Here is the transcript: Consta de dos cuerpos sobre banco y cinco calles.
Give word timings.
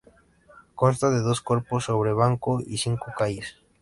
Consta 0.73 1.11
de 1.11 1.19
dos 1.19 1.41
cuerpos 1.41 1.83
sobre 1.83 2.11
banco 2.11 2.59
y 2.65 2.79
cinco 2.79 3.13
calles. 3.15 3.57